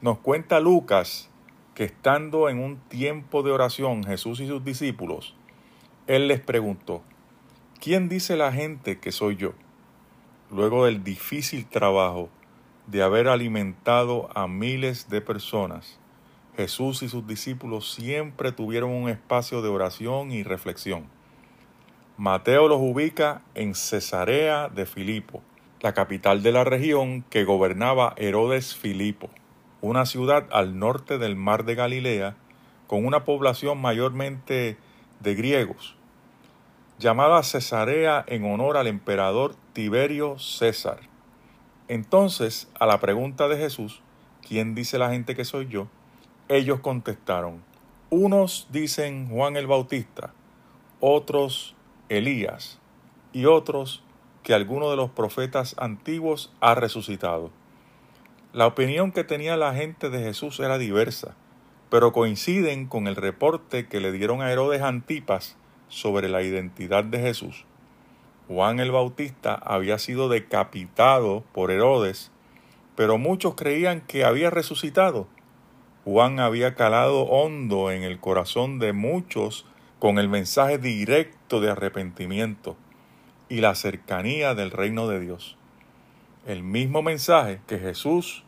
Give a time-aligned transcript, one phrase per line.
[0.00, 1.30] Nos cuenta Lucas
[1.74, 5.36] que estando en un tiempo de oración Jesús y sus discípulos,
[6.06, 7.02] Él les preguntó,
[7.80, 9.52] ¿quién dice la gente que soy yo?
[10.50, 12.30] Luego del difícil trabajo
[12.86, 16.00] de haber alimentado a miles de personas,
[16.56, 21.04] Jesús y sus discípulos siempre tuvieron un espacio de oración y reflexión.
[22.16, 25.42] Mateo los ubica en Cesarea de Filipo,
[25.80, 29.30] la capital de la región que gobernaba Herodes Filipo
[29.82, 32.36] una ciudad al norte del mar de Galilea,
[32.86, 34.76] con una población mayormente
[35.20, 35.96] de griegos,
[36.98, 41.00] llamada Cesarea en honor al emperador Tiberio César.
[41.88, 44.02] Entonces, a la pregunta de Jesús,
[44.46, 45.88] ¿quién dice la gente que soy yo?
[46.48, 47.62] Ellos contestaron,
[48.10, 50.34] unos dicen Juan el Bautista,
[51.00, 51.74] otros
[52.08, 52.78] Elías,
[53.32, 54.02] y otros
[54.42, 57.50] que alguno de los profetas antiguos ha resucitado.
[58.52, 61.36] La opinión que tenía la gente de Jesús era diversa,
[61.90, 65.56] pero coinciden con el reporte que le dieron a Herodes Antipas
[65.88, 67.64] sobre la identidad de Jesús.
[68.48, 72.32] Juan el Bautista había sido decapitado por Herodes,
[72.96, 75.28] pero muchos creían que había resucitado.
[76.04, 79.66] Juan había calado hondo en el corazón de muchos
[79.98, 82.76] con el mensaje directo de arrepentimiento
[83.50, 85.58] y la cercanía del reino de Dios
[86.46, 88.44] el mismo mensaje que Jesús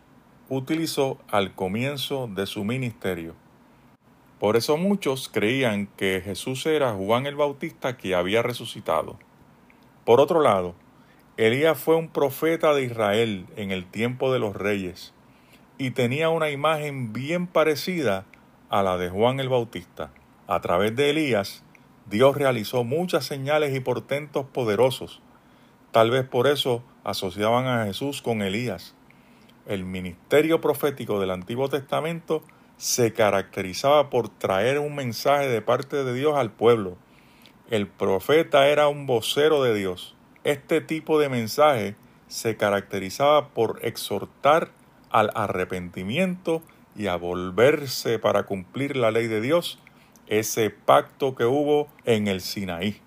[0.48, 3.34] utilizó al comienzo de su ministerio.
[4.38, 9.18] Por eso muchos creían que Jesús era Juan el Bautista que había resucitado.
[10.04, 10.74] Por otro lado,
[11.36, 15.12] Elías fue un profeta de Israel en el tiempo de los reyes
[15.78, 18.24] y tenía una imagen bien parecida
[18.68, 20.10] a la de Juan el Bautista.
[20.48, 21.62] A través de Elías,
[22.06, 25.20] Dios realizó muchas señales y portentos poderosos.
[25.92, 28.94] Tal vez por eso asociaban a Jesús con Elías.
[29.66, 32.42] El ministerio profético del Antiguo Testamento
[32.76, 36.96] se caracterizaba por traer un mensaje de parte de Dios al pueblo.
[37.70, 40.16] El profeta era un vocero de Dios.
[40.44, 41.94] Este tipo de mensaje
[42.26, 44.72] se caracterizaba por exhortar
[45.10, 46.62] al arrepentimiento
[46.96, 49.78] y a volverse para cumplir la ley de Dios,
[50.38, 53.02] ese pacto que hubo en el Sinaí.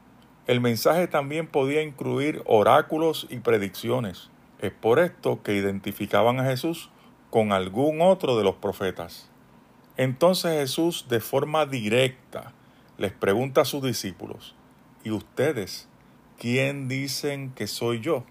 [0.46, 4.30] El mensaje también podía incluir oráculos y predicciones.
[4.60, 6.92] Es por esto que identificaban a Jesús
[7.32, 9.32] con algún otro de los profetas.
[9.98, 12.54] Entonces Jesús de forma directa
[13.00, 14.56] les pregunta a sus discípulos,
[15.04, 15.90] ¿y ustedes
[16.38, 18.24] quién dicen que soy yo?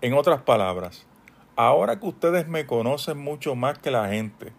[0.00, 1.06] En otras palabras,
[1.54, 4.54] ahora que ustedes me conocen mucho más que la gente,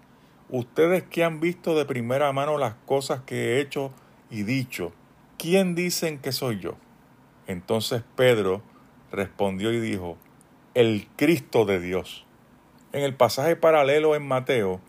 [0.50, 3.92] ustedes que han visto de primera mano las cosas que he hecho
[4.30, 4.94] y dicho,
[5.38, 6.76] ¿quién dicen que soy yo?
[7.48, 8.62] Entonces Pedro
[9.12, 10.18] respondió y dijo,
[10.74, 12.26] el Cristo de Dios.
[12.94, 14.80] En el pasaje paralelo en Mateo,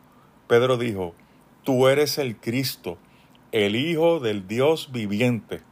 [0.48, 1.14] Pedro dijo,
[1.62, 2.98] tú eres el Cristo,
[3.52, 5.62] el Hijo del Dios viviente.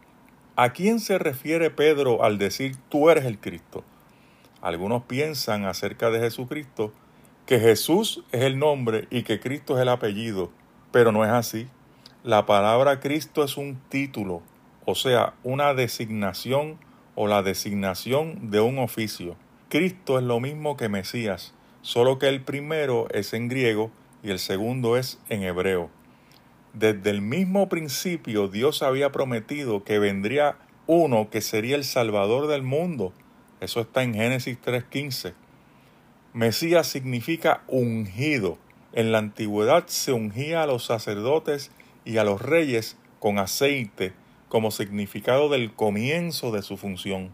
[0.57, 3.85] ¿A quién se refiere Pedro al decir tú eres el Cristo?
[4.61, 6.93] Algunos piensan acerca de Jesucristo
[7.47, 10.51] que Jesús es el nombre y que Cristo es el apellido,
[10.93, 11.69] pero no es así.
[12.23, 14.43] La palabra Cristo es un título,
[14.85, 16.79] o sea, una designación
[17.15, 19.37] o la designación de un oficio.
[19.69, 23.91] Cristo es lo mismo que Mesías, solo que el primero es en griego
[24.23, 25.91] y el segundo es en hebreo.
[26.75, 32.63] Desde el mismo principio Dios había prometido que vendría uno que sería el Salvador del
[32.63, 33.13] mundo.
[33.61, 35.35] Eso está en Génesis 3.15.
[36.35, 38.57] Mesías significa ungido.
[38.95, 41.71] En la antigüedad se ungía a los sacerdotes
[42.07, 44.15] y a los reyes con aceite
[44.49, 47.33] como significado del comienzo de su función.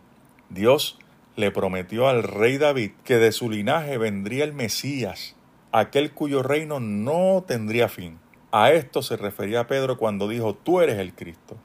[0.50, 0.98] Dios
[1.36, 5.36] le prometió al rey David que de su linaje vendría el Mesías,
[5.70, 8.18] aquel cuyo reino no tendría fin.
[8.50, 11.56] A esto se refería Pedro cuando dijo, tú eres el Cristo.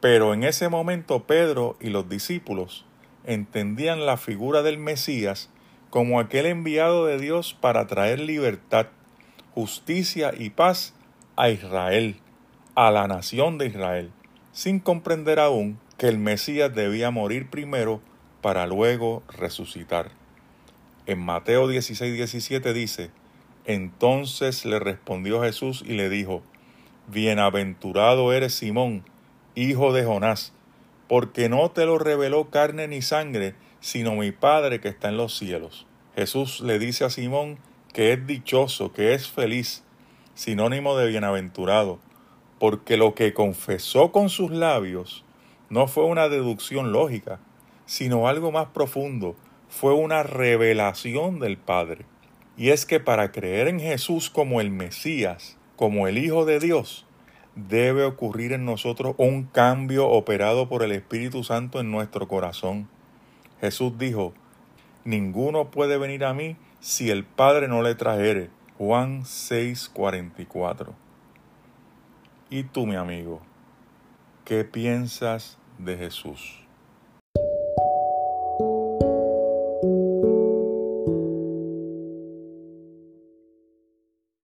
[0.00, 2.86] Pero en ese momento Pedro y los discípulos
[3.24, 5.50] entendían la figura del Mesías
[5.90, 8.86] como aquel enviado de Dios para traer libertad,
[9.54, 10.94] justicia y paz
[11.36, 12.16] a Israel,
[12.74, 14.10] a la nación de Israel
[14.52, 18.00] sin comprender aún que el Mesías debía morir primero
[18.40, 20.10] para luego resucitar.
[21.06, 23.10] En Mateo 16, 17 dice,
[23.64, 26.42] Entonces le respondió Jesús y le dijo,
[27.08, 29.04] Bienaventurado eres Simón,
[29.54, 30.52] hijo de Jonás,
[31.10, 35.36] porque no te lo reveló carne ni sangre, sino mi Padre que está en los
[35.36, 35.84] cielos.
[36.14, 37.58] Jesús le dice a Simón
[37.92, 39.82] que es dichoso, que es feliz,
[40.34, 41.98] sinónimo de bienaventurado,
[42.60, 45.24] porque lo que confesó con sus labios
[45.68, 47.40] no fue una deducción lógica,
[47.86, 49.34] sino algo más profundo,
[49.68, 52.04] fue una revelación del Padre.
[52.56, 57.04] Y es que para creer en Jesús como el Mesías, como el Hijo de Dios,
[57.54, 62.88] debe ocurrir en nosotros un cambio operado por el Espíritu Santo en nuestro corazón.
[63.60, 64.32] Jesús dijo,
[65.04, 68.50] Ninguno puede venir a mí si el Padre no le trajere.
[68.78, 70.94] Juan 6:44.
[72.48, 73.40] ¿Y tú, mi amigo?
[74.44, 76.59] ¿Qué piensas de Jesús?